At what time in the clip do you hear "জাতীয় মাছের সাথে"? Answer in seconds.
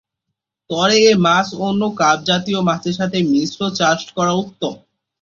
2.29-3.17